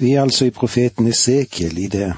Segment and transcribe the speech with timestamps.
[0.00, 2.12] Vi er altså i profeten Esekiel i det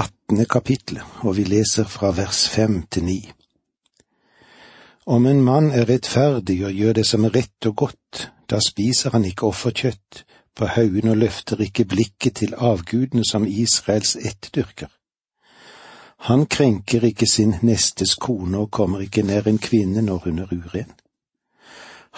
[0.00, 3.18] attende kapitlet, og vi leser fra vers fem til ni.
[5.06, 9.12] Om en mann er rettferdig og gjør det som er rett og godt, da spiser
[9.12, 10.22] han ikke offerkjøtt
[10.56, 14.88] på haugen og løfter ikke blikket til avgudene som Israels etterdyrker.
[16.30, 20.56] Han krenker ikke sin nestes kone og kommer ikke nær en kvinne når hun er
[20.56, 20.96] uren.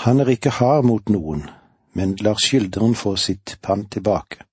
[0.07, 1.49] Han er ikke hard mot noen,
[1.99, 4.47] men lar skylderen få sitt pann tilbake.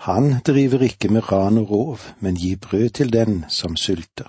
[0.00, 4.28] Han driver ikke med ran og rov, men gir brød til den som sulter,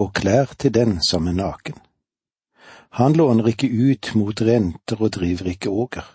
[0.00, 1.74] og klær til den som er naken.
[2.90, 6.06] Han låner ikke ut mot renter og driver ikke åger.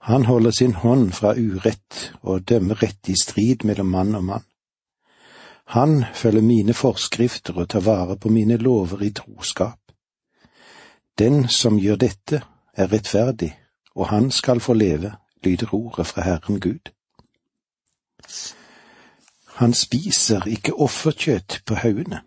[0.00, 4.46] Han holder sin hånd fra urett og dømmer rett i strid mellom mann og mann.
[5.76, 9.78] Han følger mine forskrifter og tar vare på mine lover i troskap.
[11.18, 12.40] Den som gjør dette,
[12.72, 13.52] er rettferdig,
[13.94, 15.12] og han skal få leve,
[15.44, 16.88] lyder ordet fra Herren Gud.
[19.60, 22.22] Han spiser ikke offerkjøtt på haugene.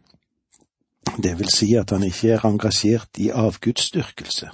[1.17, 4.49] Det vil si at han ikke er engasjert i avgudsdyrkelse.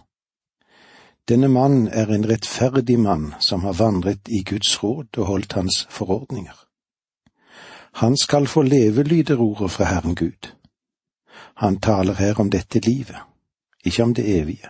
[1.30, 5.86] Denne mann er en rettferdig mann som har vandret i Guds råd og holdt hans
[5.90, 6.56] forordninger.
[8.02, 10.50] Han skal få leve, lyder ordet fra Herren Gud.
[11.56, 13.18] Han taler her om dette livet,
[13.86, 14.70] ikke om det evige.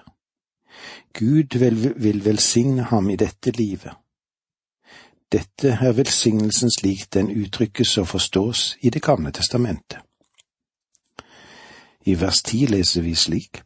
[1.13, 3.91] Gud vil, vil velsigne ham i dette livet.
[5.31, 9.99] Dette er velsignelsen slik den uttrykkes og forstås i Det gamle testamentet.
[12.05, 13.61] I vers ti leser vi slik.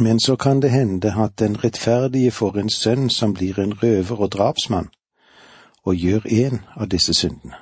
[0.00, 4.16] Men så kan det hende at den rettferdige får en sønn som blir en røver
[4.16, 4.88] og drapsmann,
[5.82, 7.58] og gjør en av disse syndene.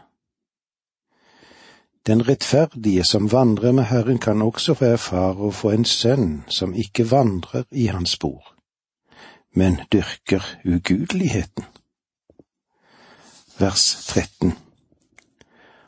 [2.07, 6.75] Den rettferdige som vandrer med Herren kan også få erfare å få en sønn som
[6.75, 8.57] ikke vandrer i hans spor,
[9.55, 11.65] men dyrker ugudeligheten.
[13.63, 14.53] Vers 13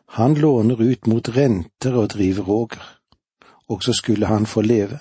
[0.06, 2.82] Han låner ut mot renter og driver åger,
[3.68, 4.98] og så skulle han få leve.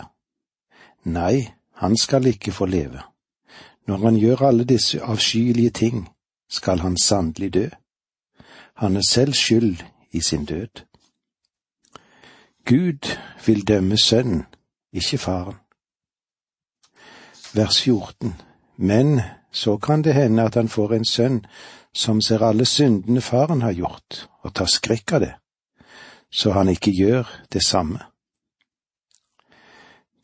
[1.06, 3.04] Nei, han skal ikke få leve.
[3.88, 6.10] Når han gjør alle disse avskyelige ting,
[6.50, 7.68] skal han sannelig dø.
[8.74, 9.78] Han er selv skyld
[10.12, 10.82] i sin død.
[12.66, 14.46] Gud vil dømme sønnen,
[14.94, 15.62] ikke faren.
[17.54, 18.34] Vers 14
[18.78, 19.22] Men
[19.52, 21.46] så kan det hende at han får en sønn
[21.94, 25.34] som ser alle syndene faren har gjort, og tar skrekk av det,
[26.32, 28.00] så han ikke gjør det samme.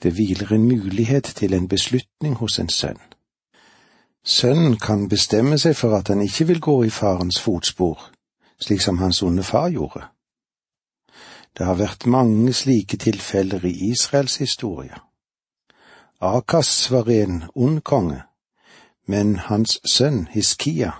[0.03, 3.02] Det hviler en mulighet til en beslutning hos en sønn.
[4.24, 8.00] Sønnen kan bestemme seg for at han ikke vil gå i farens fotspor,
[8.59, 10.08] slik som hans onde far gjorde.
[11.58, 14.96] Det har vært mange slike tilfeller i Israels historie.
[16.22, 18.22] Akas var en ond konge,
[19.08, 20.91] men hans sønn Hiskia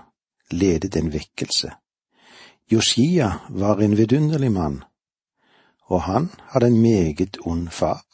[0.52, 1.72] ledet en vekkelse.
[2.70, 4.84] Josia var en vidunderlig mann,
[5.90, 8.04] og han hadde en meget ond far.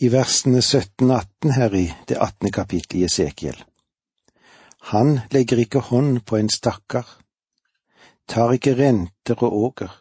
[0.00, 3.64] I versene 17-18 her i det attende kapittelet i Esekiel.
[4.90, 7.06] Han legger ikke hånd på en stakkar,
[8.26, 9.92] tar ikke renter og åker,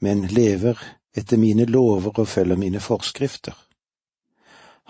[0.00, 0.78] men lever
[1.16, 3.54] etter mine lover og følger mine forskrifter.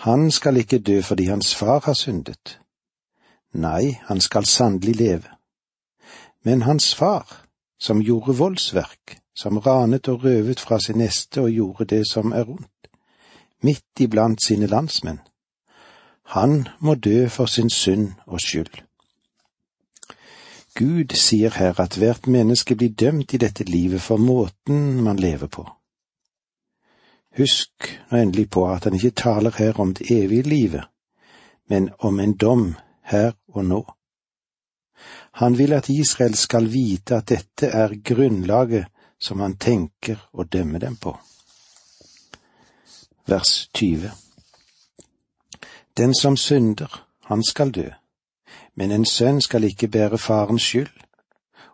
[0.07, 2.59] Han skal ikke dø fordi hans far har syndet.
[3.55, 5.31] Nei, han skal sannelig leve.
[6.45, 7.47] Men hans far,
[7.81, 12.51] som gjorde voldsverk, som ranet og røvet fra sin neste og gjorde det som er
[12.51, 12.91] ondt,
[13.63, 15.21] midt iblant sine landsmenn,
[16.25, 18.83] han må dø for sin synd og skyld.
[20.75, 25.47] Gud sier her at hvert menneske blir dømt i dette livet for måten man lever
[25.47, 25.69] på.
[27.39, 30.85] Husk endelig på at han ikke taler her om det evige livet,
[31.69, 33.81] men om en dom her og nå.
[35.41, 38.87] Han vil at Israel skal vite at dette er grunnlaget
[39.19, 41.17] som han tenker å dømme dem på.
[43.27, 44.11] Vers 20
[45.97, 47.89] Den som synder, han skal dø
[48.75, 50.91] men en sønn skal ikke bære farens skyld,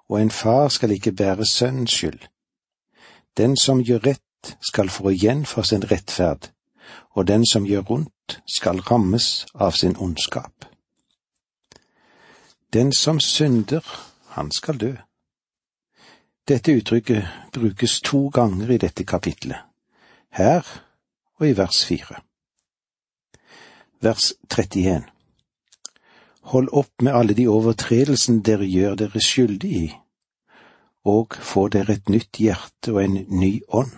[0.09, 2.21] og en far skal ikke bære sønnens skyld.
[3.37, 6.51] Den som gjør rett, skal få igjen for sin rettferd,
[7.11, 10.70] og den som gjør ondt, skal rammes av sin ondskap.
[12.73, 13.83] Den som synder,
[14.27, 14.93] han skal dø.
[16.49, 19.59] Dette uttrykket brukes to ganger i dette kapitlet,
[20.31, 20.67] her
[21.41, 22.21] og i vers fire.
[24.01, 25.03] Vers 31
[26.51, 29.87] Hold opp med alle de overtredelsene dere gjør dere skyldig i,
[31.05, 33.97] og få dere et nytt hjerte og en ny ånd.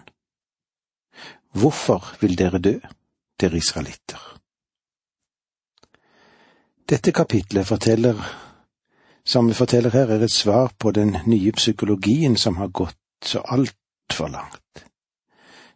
[1.52, 2.78] Hvorfor vil dere dø,
[3.40, 4.20] dere israelitter?
[6.88, 8.16] Dette kapitlet forteller,
[9.24, 13.38] som vi forteller her, er et svar på den nye psykologien som har gått så
[13.38, 14.84] altfor langt.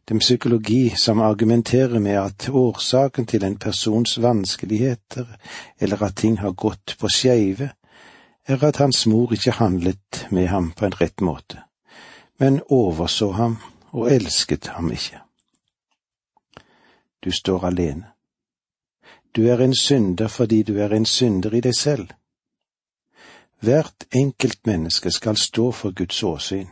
[0.09, 5.27] Den psykologi som argumenterer med at årsaken til en persons vanskeligheter,
[5.81, 7.71] eller at ting har gått på skeive,
[8.47, 11.63] er at hans mor ikke handlet med ham på en rett måte,
[12.39, 13.59] men overså ham
[13.91, 15.19] og elsket ham ikke.
[17.25, 18.07] Du står alene.
[19.37, 22.13] Du er en synder fordi du er en synder i deg selv.
[23.61, 26.69] Hvert enkelt menneske skal stå for Guds åsyn,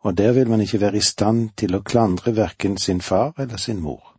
[0.00, 3.56] og der vil man ikke være i stand til å klandre verken sin far eller
[3.56, 4.16] sin mor.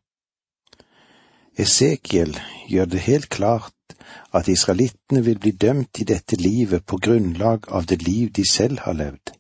[1.57, 2.38] Esekiel
[2.68, 3.95] gjør det helt klart
[4.33, 8.79] at israelittene vil bli dømt i dette livet på grunnlag av det liv de selv
[8.85, 9.33] har levd,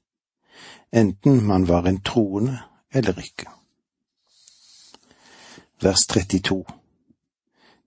[0.91, 2.59] enten man var en troende
[2.93, 3.47] eller ikke.
[5.81, 6.63] Vers 32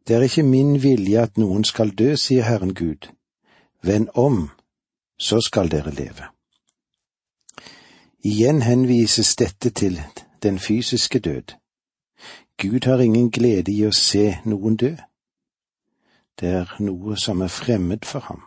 [0.07, 3.09] Det er ikke min vilje at noen skal dø, sier Herren Gud.
[3.85, 4.51] Vend om,
[5.19, 6.29] så skal dere leve.
[8.25, 10.01] Igjen henvises dette til
[10.43, 11.53] den fysiske død.
[12.57, 14.95] Gud har ingen glede i å se noen dø.
[16.41, 18.41] Det er noe som er fremmed for ham.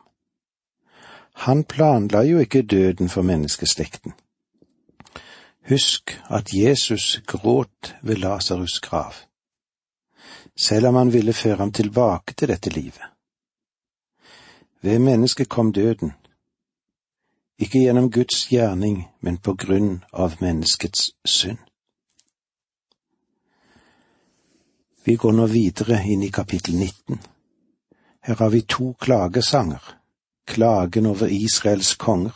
[1.46, 4.16] Han planla jo ikke døden for menneskeslekten.
[5.70, 9.14] Husk at Jesus gråt ved Lasarus' grav,
[10.58, 13.17] selv om han ville føre ham tilbake til dette livet.
[14.82, 16.12] Ved mennesket kom døden,
[17.60, 21.58] ikke gjennom Guds gjerning, men på grunn av menneskets synd.
[25.06, 27.20] Vi går nå videre inn i kapittel 19.
[28.28, 29.82] Her har vi to klagesanger,
[30.46, 32.36] klagen over Israels konger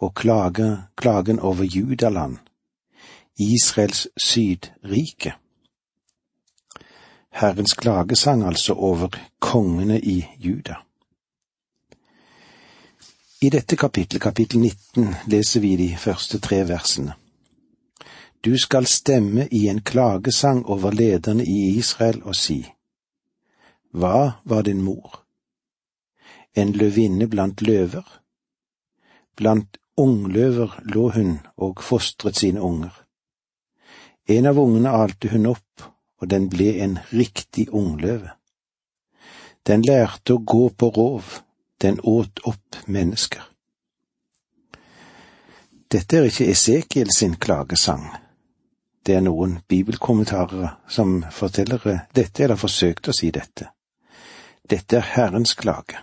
[0.00, 2.38] og klage, klagen over Judaland,
[3.38, 5.36] Israels sydrike.
[7.30, 9.08] Herrens klagesang altså over
[9.40, 10.85] kongene i Juda.
[13.40, 17.12] I dette kapittel, kapittel 19, leser vi de første tre versene.
[18.40, 22.62] Du skal stemme i en klagesang over lederne i Israel og si,
[23.92, 25.20] Hva var din mor?
[26.56, 28.08] En løvinne blant løver?
[29.36, 32.94] Blant ungløver lå hun og fostret sine unger.
[34.28, 35.90] En av ungene alte hun opp,
[36.24, 38.32] og den ble en riktig ungløve.
[39.66, 41.42] Den lærte å gå på rov,
[41.82, 43.42] den åt opp mennesker.
[45.92, 48.08] Dette er ikke Esekiel sin klagesang.
[49.06, 51.84] Det er noen bibelkommentarer som forteller
[52.14, 53.70] dette, eller forsøkte å si dette.
[54.66, 56.00] Dette er Herrens klage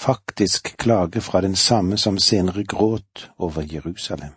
[0.00, 4.32] faktisk klage fra den samme som senere gråt over Jerusalem.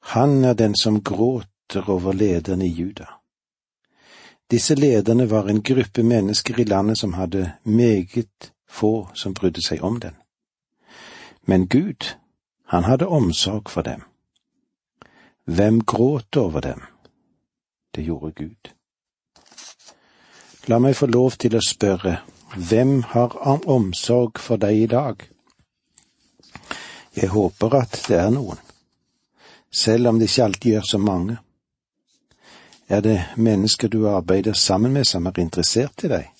[0.00, 3.17] Han er den som gråter over lederne i Juda.
[4.50, 9.82] Disse lederne var en gruppe mennesker i landet som hadde meget få som brydde seg
[9.84, 10.14] om den.
[11.42, 12.16] Men Gud,
[12.64, 14.02] han hadde omsorg for dem.
[15.44, 16.80] Hvem gråt over dem?
[17.94, 18.72] Det gjorde Gud.
[20.68, 22.18] La meg få lov til å spørre,
[22.56, 23.36] hvem har
[23.68, 25.22] omsorg for deg i dag?
[27.16, 28.60] Jeg håper at det er noen,
[29.72, 31.38] selv om det ikke alltid gjør så mange.
[32.88, 36.30] Er det mennesker du arbeider sammen med som er interessert i deg?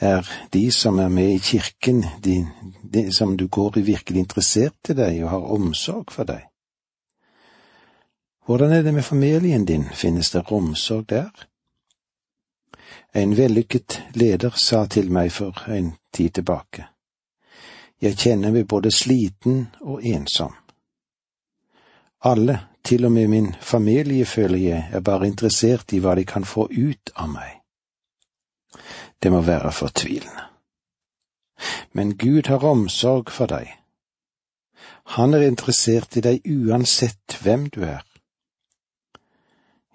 [0.00, 2.46] Er de som er med i kirken, de,
[2.82, 6.42] de som du går i, virkelig interessert i deg og har omsorg for deg?
[8.46, 11.30] Hvordan er det med familien din, finnes det omsorg der?
[13.14, 16.86] En vellykket leder sa til meg for en tid tilbake.
[18.02, 20.52] Jeg kjenner meg både sliten og ensom.
[22.22, 26.44] Alle, til og med min familie, føler jeg, er bare interessert i hva de kan
[26.46, 27.56] få ut av meg.
[29.22, 30.44] Det må være fortvilende.
[31.92, 33.72] Men Gud har omsorg for deg.
[35.16, 38.04] Han er interessert i deg uansett hvem du er.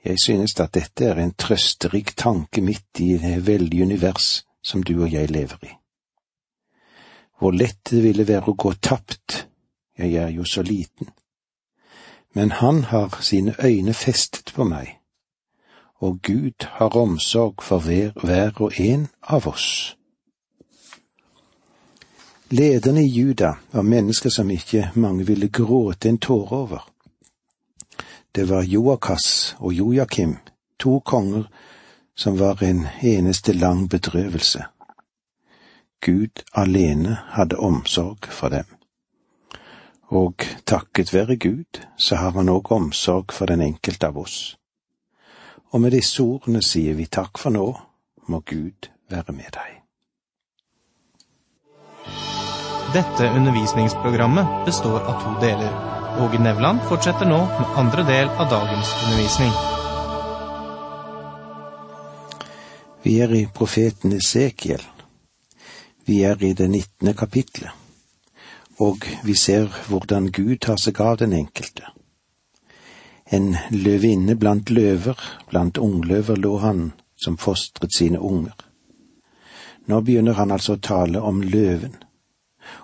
[0.03, 4.95] Jeg synes at dette er en trøsterik tanke midt i det veldige univers som du
[5.03, 5.73] og jeg lever i.
[7.39, 9.45] Hvor lett det ville være å gå tapt,
[9.97, 11.07] jeg er jo så liten.
[12.33, 14.97] Men han har sine øyne festet på meg,
[15.99, 19.97] og Gud har omsorg for hver, hver og en av oss.
[22.51, 26.87] Lederne i Juda var mennesker som ikke mange ville gråte en tåre over.
[28.35, 30.37] Det var Joakas og Joakim,
[30.79, 31.43] to konger
[32.15, 34.63] som var en eneste lang bedrøvelse.
[36.01, 38.80] Gud alene hadde omsorg for dem.
[40.11, 44.57] Og takket være Gud, så har han òg omsorg for den enkelte av oss.
[45.71, 47.67] Og med disse ordene sier vi takk for nå,
[48.27, 49.77] må Gud være med deg.
[52.91, 55.71] Dette undervisningsprogrammet består av to deler.
[56.19, 59.53] Åge Nevland fortsetter nå med andre del av dagens undervisning.
[63.05, 64.83] Vi er i profeten Esekiel.
[66.05, 67.71] Vi er i det nittende kapitlet,
[68.81, 71.85] og vi ser hvordan Gud tar seg av den enkelte.
[73.31, 75.19] En løvinne blant løver,
[75.49, 76.81] blant ungløver lå han
[77.15, 78.57] som fostret sine unger.
[79.85, 81.95] Nå begynner han altså å tale om løven,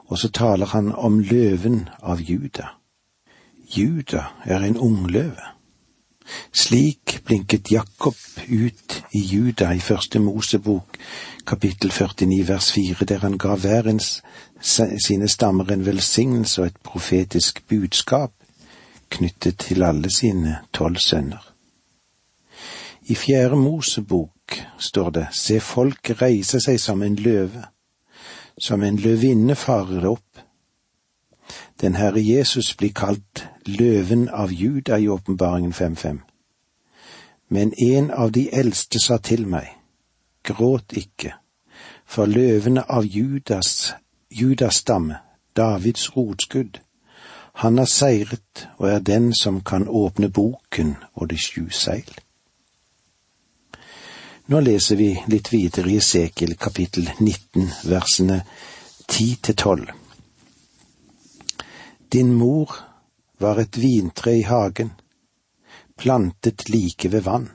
[0.08, 2.72] og så taler han om løven av Juda.
[3.74, 5.57] Juda er en ungløve.
[6.52, 8.16] Slik blinket Jakob
[8.48, 10.98] ut i Juda i første Mosebok,
[11.48, 14.02] kapittel 49 vers 4, der han ga hver en
[15.08, 18.34] sine stammer en velsignelse og et profetisk budskap
[19.10, 21.54] knyttet til alle sine tolv sønner.
[23.08, 27.64] I fjerde Mosebok står det, se folk reise seg som en løve,
[28.60, 30.27] som en løvinne farer opp.
[31.82, 36.20] Den Herre Jesus blir kalt løven av Juda i åpenbaringen 5.5.
[37.50, 39.68] Men en av de eldste sa til meg,
[40.44, 41.36] gråt ikke,
[42.06, 43.94] for løvene av Judas,
[44.32, 45.20] Judas stamme,
[45.56, 46.82] Davids rotskudd,
[47.54, 52.10] han har seiret og er den som kan åpne boken og det sju seil.
[54.48, 58.44] Nå leser vi litt videre i Esekiel kapittel 19, versene
[59.08, 60.07] 10 til 12.
[62.10, 62.72] Din mor
[63.38, 64.92] var et vintre i hagen,
[65.98, 67.50] plantet like ved vann.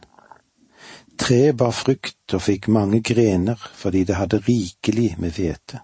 [1.16, 5.80] Treet bar frukt og fikk mange grener fordi det hadde rikelig med hvete.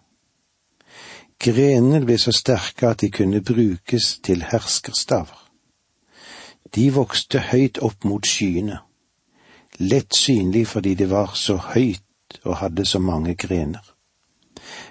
[1.41, 5.39] Grenene ble så sterke at de kunne brukes til herskerstaver.
[6.75, 8.83] De vokste høyt opp mot skyene,
[9.79, 13.95] lett synlig fordi det var så høyt og hadde så mange grener.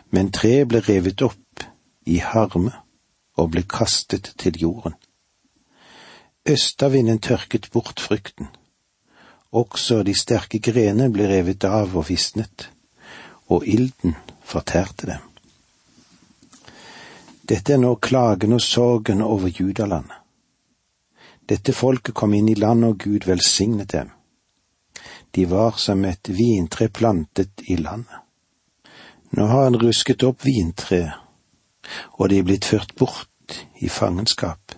[0.10, 1.68] Men treet ble revet opp
[2.08, 2.74] i harme
[3.38, 4.96] og ble kastet til jorden.
[6.48, 8.48] Østavinden tørket bort frukten.
[9.52, 12.70] Også de sterke grenene ble revet av og visnet,
[13.48, 15.26] og ilden fortærte dem.
[17.48, 20.24] Dette er nå klagen og sorgen over Judalandet.
[21.48, 24.10] Dette folket kom inn i landet, og Gud velsignet dem.
[25.32, 28.20] De var som et vintre plantet i landet.
[29.32, 31.14] Nå har han rusket opp vintreet,
[32.18, 34.76] og de er blitt ført bort i fangenskap.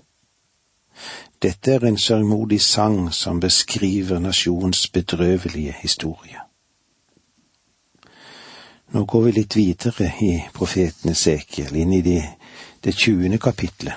[1.41, 6.43] Dette er en sørgmodig sang som beskriver nasjonens bedrøvelige historie.
[8.91, 12.17] Nå går vi litt videre i profeten Esekiel, inn i de,
[12.83, 13.93] det tjuende kapitlet,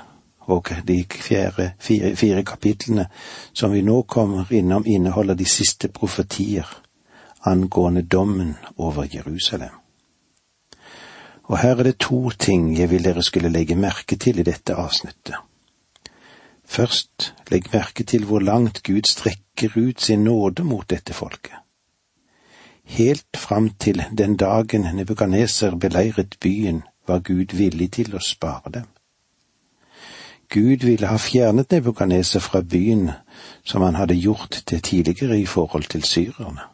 [0.53, 3.09] og de fjerde, fire, fire kapitlene
[3.53, 6.69] som vi nå kommer innom, inneholder de siste profetier
[7.45, 9.82] angående dommen over Jerusalem.
[11.45, 14.75] Og her er det to ting jeg vil dere skulle legge merke til i dette
[14.75, 15.35] avsnittet.
[16.65, 21.59] Først, legg merke til hvor langt Gud strekker ut sin nåde mot dette folket.
[22.85, 28.89] Helt fram til den dagen Nebukaneser beleiret byen, var Gud villig til å spare dem.
[30.53, 33.11] Gud ville ha fjernet Nebukaneser fra byen
[33.65, 36.67] som han hadde gjort det tidligere i forhold til syrerne,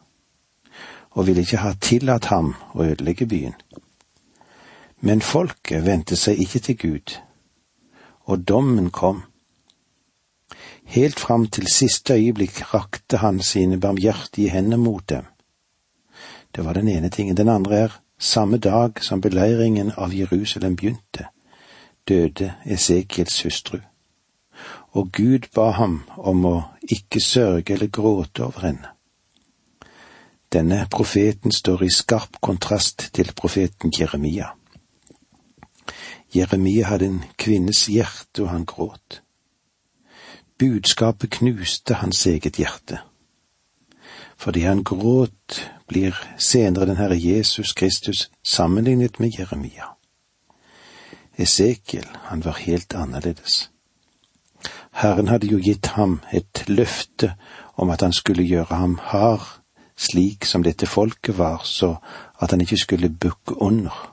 [1.11, 3.55] og ville ikke ha tillatt ham å ødelegge byen.
[5.01, 7.15] Men folket vendte seg ikke til Gud,
[8.27, 9.23] og dommen kom.
[10.89, 15.23] Helt fram til siste øyeblikk rakte han sine barmhjertige hender mot dem.
[16.55, 17.37] Det var den ene tingen.
[17.37, 21.29] Den andre er, samme dag som beleiringen av Jerusalem begynte,
[22.07, 23.79] døde Esekiels hustru,
[24.91, 28.95] og Gud ba ham om å ikke sørge eller gråte over henne.
[30.51, 34.58] Denne profeten står i skarp kontrast til profeten Jeremia.
[36.35, 39.21] Jeremia hadde en kvinnes hjerte, og han gråt.
[40.59, 42.99] Budskapet knuste hans eget hjerte.
[44.37, 49.95] Fordi han gråt, blir senere den Herre Jesus Kristus sammenlignet med Jeremia.
[51.37, 53.71] Esekiel, han var helt annerledes.
[54.91, 57.33] Herren hadde jo gitt ham et løfte
[57.75, 59.47] om at han skulle gjøre ham hard,
[59.97, 61.95] slik som dette folket var, så
[62.39, 64.08] at han ikke skulle bukke under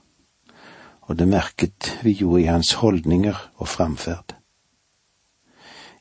[1.06, 4.34] og det merket vi jo i hans holdninger og framferd.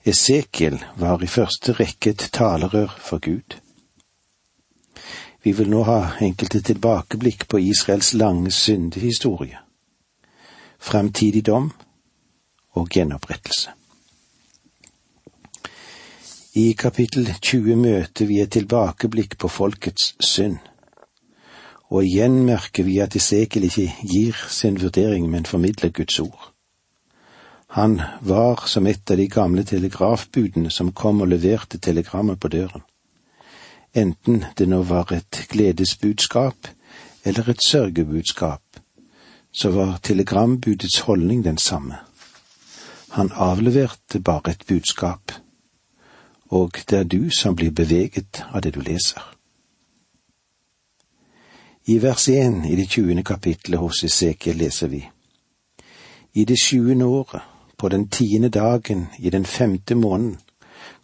[0.06, 3.58] Esekiel var i første rekke et talerør for Gud.
[5.44, 9.58] Vi vil nå ha enkelte tilbakeblikk på Israels lange syndehistorie,
[10.80, 11.72] fremtidig dom
[12.74, 13.74] og gjenopprettelse.
[16.56, 20.58] I kapittel 20 møter vi et tilbakeblikk på folkets synd,
[21.90, 26.52] Og igjen merker vi at Esekiel ikke gir sin vurdering, men formidler Guds ord.
[27.76, 32.86] Han var som et av de gamle telegrafbudene som kom og leverte telegrammet på døren.
[33.96, 36.70] Enten det nå var et gledesbudskap
[37.26, 38.64] eller et sørgebudskap,
[39.52, 42.00] så var telegrambudets holdning den samme.
[43.10, 45.32] Han avleverte bare et budskap,
[46.50, 49.35] og det er du som blir beveget av det du leser.
[51.88, 55.04] I vers én i det tjuende kapitlet hos Esekiel leser vi
[56.34, 57.42] I det sjuende året,
[57.78, 60.40] på den tiende dagen i den femte måneden,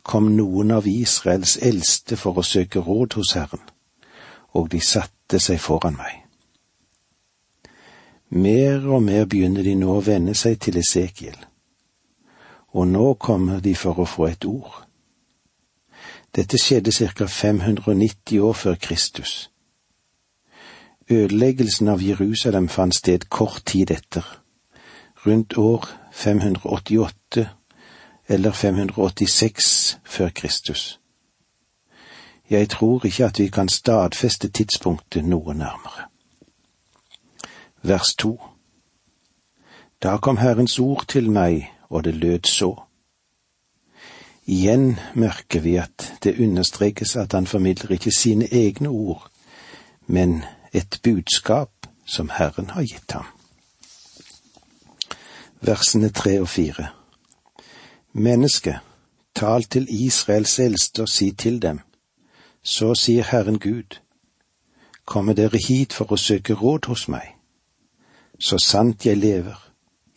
[0.03, 3.61] kom noen av Israels eldste for å søke råd hos Herren,
[4.57, 6.17] og de satte seg foran meg.
[8.29, 11.38] Mer og mer begynner de nå å venne seg til Esekiel,
[12.73, 14.81] og nå kommer de for å få et ord.
[16.33, 17.27] Dette skjedde ca.
[17.27, 19.51] 590 år før Kristus.
[21.11, 24.23] Ødeleggelsen av Jerusalem fant sted kort tid etter,
[25.25, 27.47] rundt år 588
[28.27, 30.99] eller 586 før Kristus.
[32.49, 36.07] Jeg tror ikke at vi kan stadfeste tidspunktet noe nærmere.
[37.83, 38.39] Vers to
[40.03, 42.75] Da kom Herrens ord til meg, og det lød så.
[44.45, 49.27] Igjen merker vi at det understrekes at han formidler ikke sine egne ord,
[50.07, 53.25] men et budskap som Herren har gitt ham.
[55.61, 56.87] Versene tre og fire.
[58.13, 58.79] Menneske,
[59.35, 61.79] tal til Israels eldste og si til dem,
[62.63, 63.99] så sier Herren Gud,
[65.05, 67.35] kommer dere hit for å søke råd hos meg.
[68.39, 69.57] Så sant jeg lever,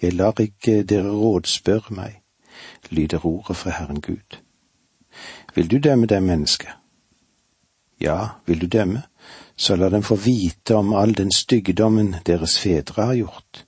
[0.03, 2.21] jeg lar ikke dere rådspørre meg,
[2.91, 4.41] lyder ordet fra Herren Gud.
[5.55, 6.73] Vil du dømme dem, menneske?
[8.01, 9.03] Ja, vil du dømme,
[9.57, 13.65] så la dem få vite om all den styggdommen deres fedre har gjort.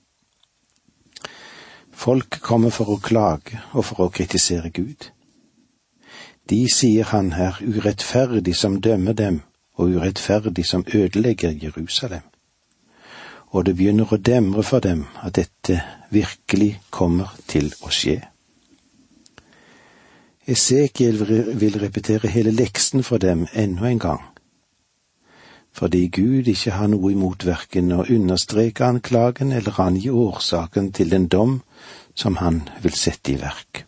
[1.91, 5.09] Folk kommer for å klage og for å kritisere Gud.
[6.49, 9.41] De sier han er urettferdig som dømmer dem,
[9.77, 12.23] og urettferdig som ødelegger Jerusalem.
[13.51, 15.81] Og det begynner å demre for dem at dette
[16.11, 18.21] virkelig kommer til å skje.
[20.47, 21.19] Esekiel
[21.59, 24.23] vil repetere hele leksen for dem enda en gang.
[25.77, 31.27] Fordi Gud ikke har noe imot verken å understreke anklagen eller angi årsaken til den
[31.29, 31.59] dom
[32.17, 33.83] som han vil sette i verk.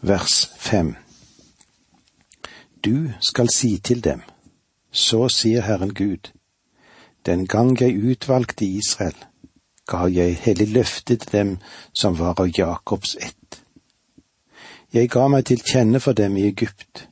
[0.00, 0.94] Vers fem
[2.84, 4.22] Du skal si til dem,
[4.92, 6.30] så sier Herren Gud,
[7.26, 9.18] den gang jeg utvalgte Israel,
[9.86, 11.56] ga jeg hellig løfte til dem
[11.92, 13.46] som var av Jakobs ett
[14.96, 17.08] jeg ga meg til kjenne for dem i Egypt.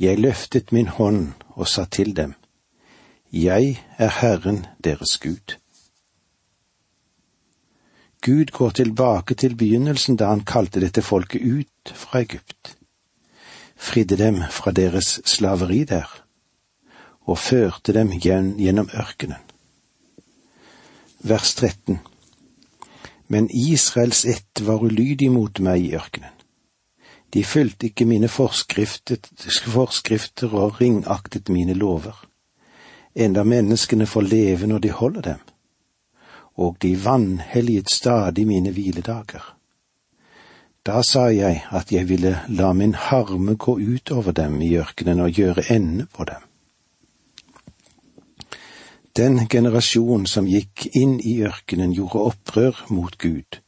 [0.00, 2.32] Jeg løftet min hånd og sa til dem,
[3.32, 5.56] Jeg er Herren deres Gud.
[8.24, 12.76] Gud går tilbake til begynnelsen da han kalte dette folket ut fra Egypt,
[13.76, 16.08] fridde dem fra deres slaveri der,
[17.20, 19.44] og førte dem gjennom ørkenen.
[21.20, 22.00] Vers 13
[23.28, 26.39] Men Israels ett var ulydig mot meg i ørkenen.
[27.34, 32.26] De fulgte ikke mine forskrifter og ringaktet mine lover.
[33.14, 35.38] Enda menneskene får leve når de holder dem.
[36.54, 39.56] Og de vanhelliget stadig mine hviledager.
[40.86, 45.20] Da sa jeg at jeg ville la min harme gå ut over dem i ørkenen
[45.20, 46.42] og gjøre ende på dem.
[49.16, 53.60] Den generasjon som gikk inn i ørkenen, gjorde opprør mot Gud,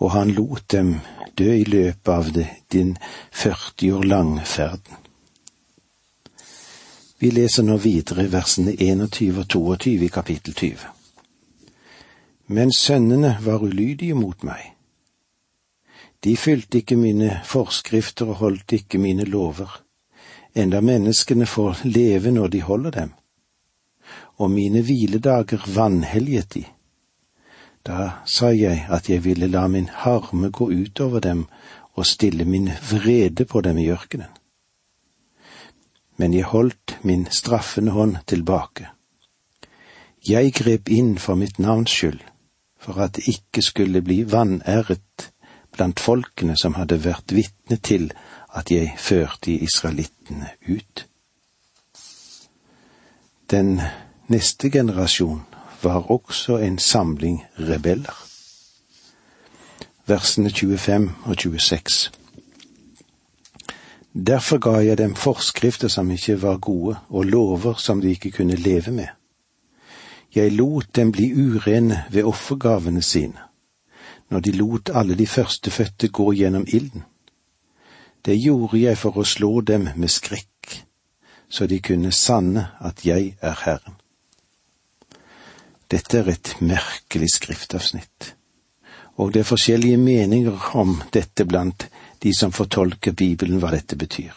[0.00, 0.94] og han lot dem
[1.38, 2.96] dø i løpet av det, din
[3.32, 4.96] 40 år lang ferden.
[7.20, 10.86] Vi leser nå videre versene 21 og 22 i kapittel 20.
[12.56, 14.72] Men sønnene var ulydige mot meg.
[16.24, 19.68] De fylte ikke mine forskrifter og holdt ikke mine lover,
[20.56, 23.12] enda menneskene får leve når de holder dem.
[24.40, 26.64] Og mine hviledager vanhelliget de
[27.86, 31.46] da sa jeg at jeg ville la min harme gå utover dem
[31.94, 34.30] og stille min vrede på dem i ørkenen.
[36.16, 38.88] Men jeg holdt min straffende hånd tilbake.
[40.28, 42.20] Jeg grep inn for mitt navns skyld,
[42.78, 45.32] for at det ikke skulle bli vanæret
[45.72, 48.10] blant folkene som hadde vært vitne til
[48.54, 51.06] at jeg førte israelittene ut.
[53.50, 53.80] Den
[54.28, 55.40] neste generasjon
[55.82, 58.26] var også en samling rebeller.
[60.06, 62.10] Versene 25 og 26.
[64.26, 68.56] Derfor ga jeg dem forskrifter som ikke var gode, og lover som de ikke kunne
[68.56, 69.06] leve med.
[70.34, 73.38] Jeg lot dem bli urene ved offergavene sine,
[74.30, 77.02] når de lot alle de førstefødte gå gjennom ilden.
[78.24, 80.84] Det gjorde jeg for å slå dem med skrekk,
[81.48, 83.99] så de kunne sanne at jeg er Herren.
[85.90, 88.34] Dette er et merkelig skriftavsnitt,
[89.18, 91.88] og det er forskjellige meninger om dette blant
[92.22, 94.32] de som fortolker Bibelen hva dette betyr.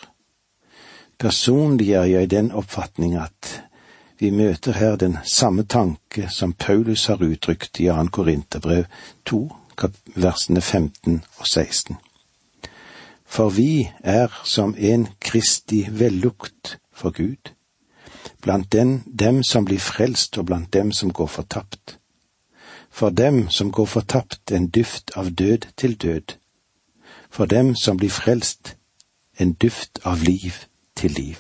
[1.20, 3.52] Personlig er jeg i den oppfatning at
[4.20, 8.08] vi møter her den samme tanke som Paulus har uttrykt i 2.
[8.18, 8.86] Korinterbrev
[9.26, 9.40] 2,
[10.16, 11.98] versene 15 og 16.
[13.26, 17.54] For vi er som en Kristi vellukt for Gud,
[18.44, 21.98] blant den, dem som blir frelst og blant dem som går fortapt.
[22.90, 26.36] For dem som går fortapt en duft av død til død,
[27.30, 28.76] for dem som blir frelst
[29.40, 30.54] en duft av liv
[30.96, 31.38] til liv.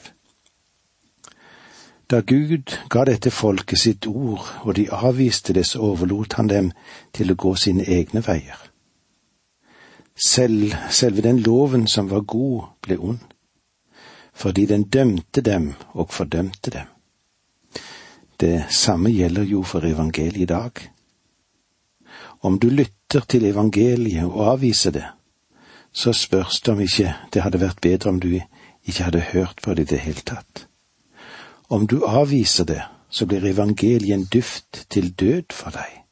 [2.09, 6.71] Da Gud ga dette folket sitt ord, og de avviste det, så overlot han dem
[7.13, 8.59] til å gå sine egne veier.
[10.13, 13.23] Selv, selve den loven som var god, ble ond,
[14.33, 16.92] fordi den dømte dem og fordømte dem.
[18.43, 20.79] Det samme gjelder jo for evangeliet i dag.
[22.43, 25.05] Om du lytter til evangeliet og avviser det,
[25.93, 29.73] så spørs det om ikke det hadde vært bedre om du ikke hadde hørt på
[29.73, 30.65] det i det hele tatt.
[31.69, 36.03] Om du avviser det, så blir evangeliet en duft til død for deg.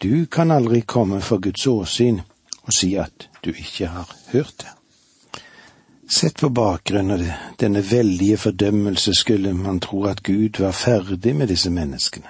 [0.00, 2.22] Du kan aldri komme for Guds åsyn
[2.62, 4.72] og si at du ikke har hørt det.
[6.08, 7.22] Sett på bakgrunn av
[7.58, 12.28] denne veldige fordømmelse skulle man tro at Gud var ferdig med disse menneskene.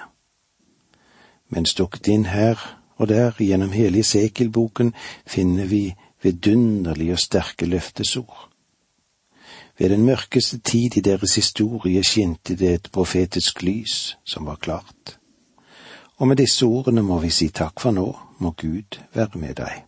[1.49, 2.59] Men stukket inn her
[2.95, 4.93] og der gjennom hele Esekiel-boken
[5.27, 8.49] finner vi vidunderlige og sterke løftesord.
[9.77, 15.17] Ved den mørkeste tid i deres historie skinte det et profetisk lys som var klart.
[16.17, 18.07] Og med disse ordene må vi si takk for nå,
[18.39, 19.85] må Gud være med deg.